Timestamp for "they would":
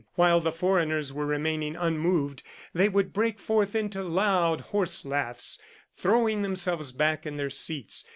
2.73-3.13